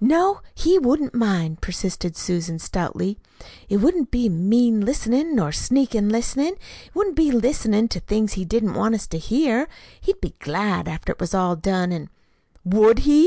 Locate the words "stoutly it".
2.60-3.78